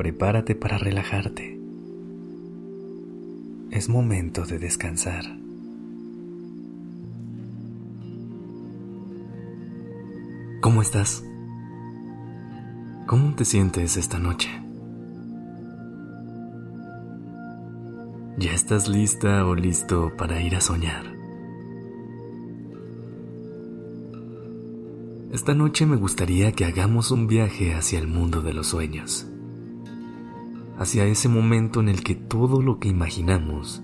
[0.00, 1.60] Prepárate para relajarte.
[3.70, 5.26] Es momento de descansar.
[10.62, 11.22] ¿Cómo estás?
[13.06, 14.48] ¿Cómo te sientes esta noche?
[18.38, 21.04] ¿Ya estás lista o listo para ir a soñar?
[25.30, 29.29] Esta noche me gustaría que hagamos un viaje hacia el mundo de los sueños,
[30.80, 33.82] hacia ese momento en el que todo lo que imaginamos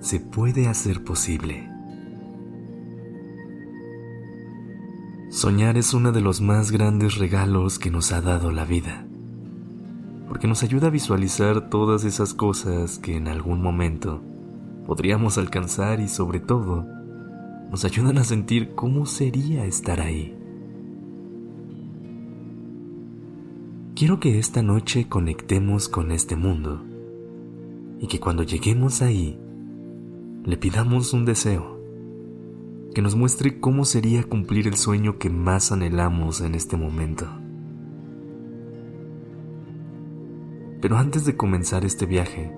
[0.00, 1.66] se puede hacer posible.
[5.30, 9.06] Soñar es uno de los más grandes regalos que nos ha dado la vida,
[10.28, 14.22] porque nos ayuda a visualizar todas esas cosas que en algún momento
[14.86, 16.86] podríamos alcanzar y sobre todo
[17.70, 20.36] nos ayudan a sentir cómo sería estar ahí.
[23.96, 26.82] Quiero que esta noche conectemos con este mundo
[27.98, 29.40] y que cuando lleguemos ahí
[30.44, 31.80] le pidamos un deseo,
[32.94, 37.26] que nos muestre cómo sería cumplir el sueño que más anhelamos en este momento.
[40.82, 42.54] Pero antes de comenzar este viaje,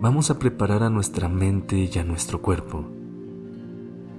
[0.00, 2.84] vamos a preparar a nuestra mente y a nuestro cuerpo,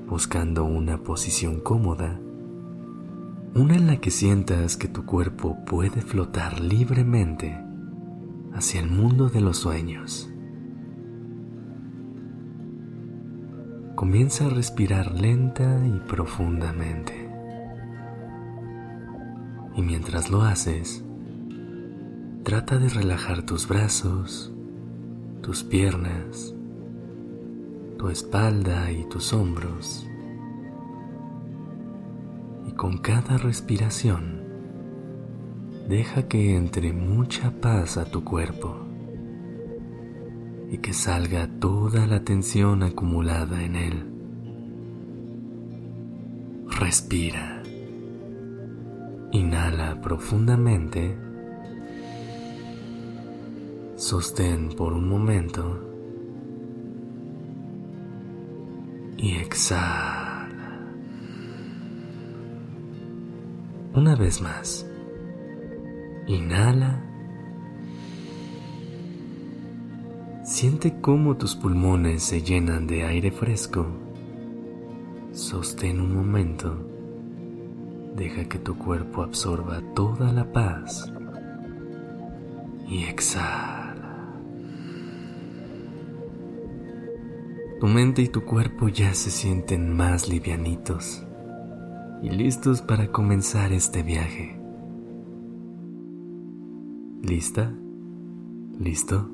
[0.10, 2.20] buscando una posición cómoda
[3.56, 7.58] una en la que sientas que tu cuerpo puede flotar libremente
[8.54, 10.30] hacia el mundo de los sueños.
[13.96, 17.30] Comienza a respirar lenta y profundamente.
[19.78, 21.06] Y mientras lo haces,
[22.44, 24.54] trata de relajar tus brazos,
[25.42, 26.54] tus piernas,
[27.98, 30.06] tu espalda y tus hombros
[32.76, 34.44] con cada respiración,
[35.88, 38.86] deja que entre mucha paz a tu cuerpo
[40.70, 44.12] y que salga toda la tensión acumulada en él.
[46.68, 47.64] Respira.
[49.32, 51.18] Inhala profundamente.
[53.96, 55.80] Sostén por un momento.
[59.18, 60.15] Y exhala.
[63.96, 64.86] Una vez más.
[66.28, 67.02] Inhala.
[70.44, 73.88] Siente cómo tus pulmones se llenan de aire fresco.
[75.32, 76.76] Sostén un momento.
[78.18, 81.10] Deja que tu cuerpo absorba toda la paz.
[82.90, 84.34] Y exhala.
[87.80, 91.25] Tu mente y tu cuerpo ya se sienten más livianitos
[92.26, 94.60] y listos para comenzar este viaje.
[97.22, 97.72] ¿Lista?
[98.80, 99.30] ¿Listo?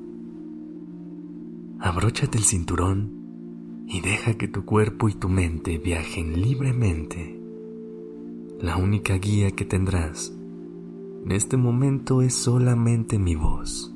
[1.80, 7.40] Abróchate el cinturón y deja que tu cuerpo y tu mente viajen libremente.
[8.60, 10.30] La única guía que tendrás
[11.24, 13.94] en este momento es solamente mi voz.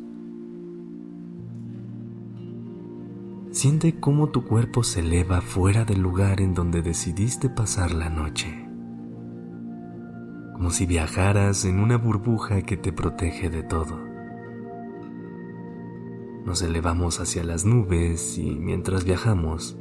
[3.50, 8.65] Siente cómo tu cuerpo se eleva fuera del lugar en donde decidiste pasar la noche
[10.56, 14.00] como si viajaras en una burbuja que te protege de todo.
[16.46, 19.76] Nos elevamos hacia las nubes y mientras viajamos,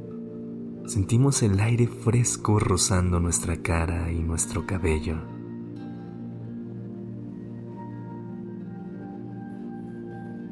[0.85, 5.15] sentimos el aire fresco rozando nuestra cara y nuestro cabello.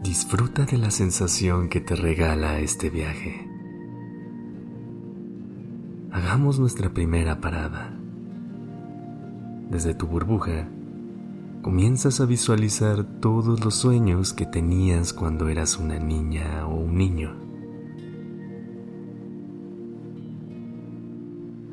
[0.03, 3.45] Disfruta de la sensación que te regala este viaje.
[6.13, 7.99] Hagamos nuestra primera parada
[9.73, 10.67] desde tu burbuja,
[11.63, 17.35] comienzas a visualizar todos los sueños que tenías cuando eras una niña o un niño.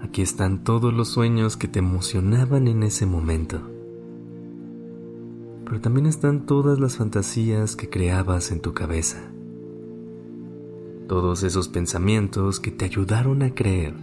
[0.01, 3.61] Aquí están todos los sueños que te emocionaban en ese momento.
[5.67, 9.19] Pero también están todas las fantasías que creabas en tu cabeza.
[11.07, 13.95] Todos esos pensamientos que te ayudaron a creer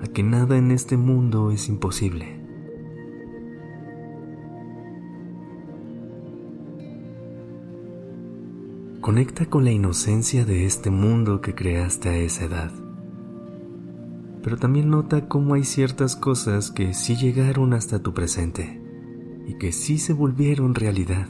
[0.00, 2.35] a que nada en este mundo es imposible.
[9.06, 12.72] Conecta con la inocencia de este mundo que creaste a esa edad.
[14.42, 18.82] Pero también nota cómo hay ciertas cosas que sí llegaron hasta tu presente
[19.46, 21.28] y que sí se volvieron realidad.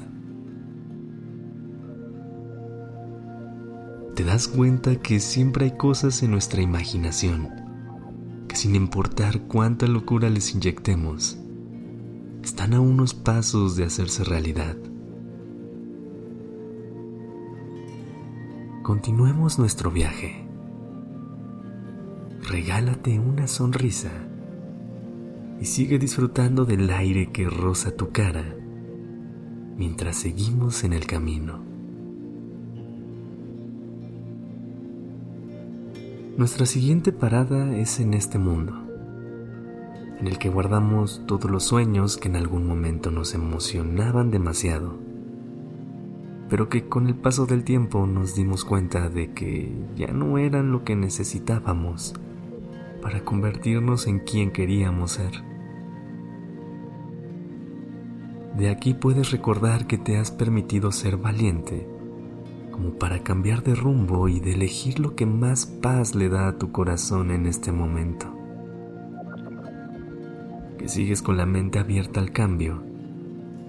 [4.15, 7.51] Te das cuenta que siempre hay cosas en nuestra imaginación
[8.49, 11.39] que sin importar cuánta locura les inyectemos,
[12.43, 14.79] están a unos pasos de hacerse realidad.
[18.87, 20.47] Continuemos nuestro viaje.
[22.49, 24.13] Regálate una sonrisa
[25.61, 28.45] y sigue disfrutando del aire que roza tu cara
[29.77, 31.65] mientras seguimos en el camino.
[36.37, 38.73] Nuestra siguiente parada es en este mundo,
[40.21, 45.06] en el que guardamos todos los sueños que en algún momento nos emocionaban demasiado
[46.49, 50.71] pero que con el paso del tiempo nos dimos cuenta de que ya no eran
[50.71, 52.15] lo que necesitábamos
[53.03, 55.33] para convertirnos en quien queríamos ser.
[58.57, 61.87] De aquí puedes recordar que te has permitido ser valiente,
[62.71, 66.59] como para cambiar de rumbo y de elegir lo que más paz le da a
[66.59, 68.27] tu corazón en este momento.
[70.79, 72.83] Que sigues con la mente abierta al cambio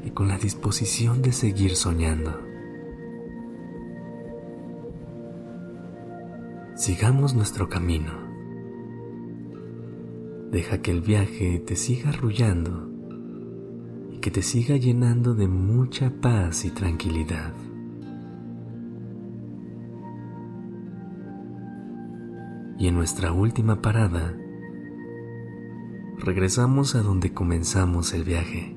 [0.05, 2.46] y con la disposición de seguir soñando.
[6.77, 8.11] Sigamos nuestro camino.
[10.51, 12.87] Deja que el viaje te siga arrullando
[14.11, 17.51] y que te siga llenando de mucha paz y tranquilidad.
[22.77, 24.37] Y en nuestra última parada,
[26.19, 28.75] regresamos a donde comenzamos el viaje,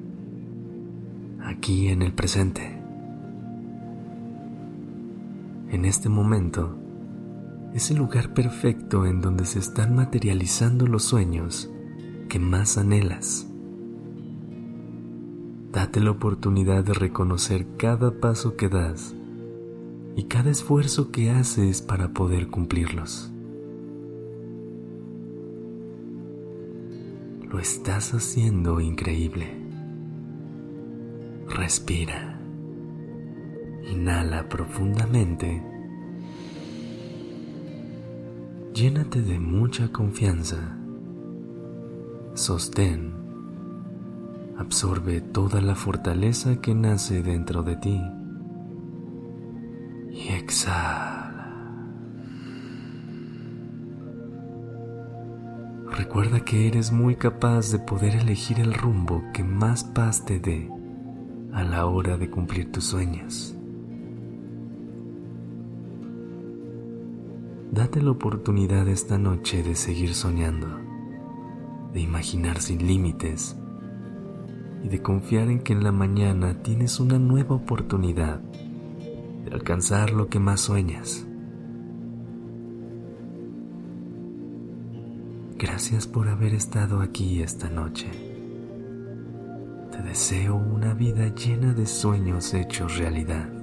[1.45, 2.63] aquí en el presente.
[5.69, 6.80] En este momento,
[7.75, 11.71] es el lugar perfecto en donde se están materializando los sueños
[12.29, 13.47] que más anhelas.
[15.73, 19.15] Date la oportunidad de reconocer cada paso que das
[20.17, 23.33] y cada esfuerzo que haces para poder cumplirlos.
[27.49, 29.47] Lo estás haciendo increíble.
[31.49, 32.41] Respira.
[33.91, 35.70] Inhala profundamente
[38.75, 40.79] Llénate de mucha confianza.
[42.35, 43.13] Sostén.
[44.57, 48.01] Absorbe toda la fortaleza que nace dentro de ti.
[50.13, 51.21] Y exhala.
[55.91, 60.71] Recuerda que eres muy capaz de poder elegir el rumbo que más paz te dé
[61.53, 63.57] a la hora de cumplir tus sueños.
[67.73, 70.67] Date la oportunidad esta noche de seguir soñando,
[71.93, 73.57] de imaginar sin límites
[74.83, 80.29] y de confiar en que en la mañana tienes una nueva oportunidad de alcanzar lo
[80.29, 81.25] que más sueñas.
[85.57, 88.09] Gracias por haber estado aquí esta noche.
[89.93, 93.60] Te deseo una vida llena de sueños hechos realidad.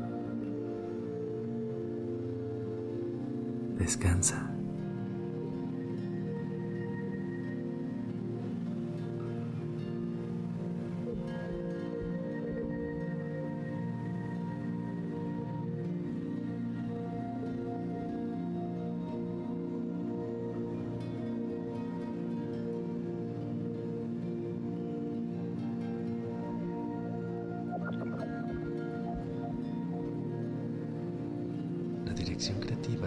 [3.88, 4.47] Descansa.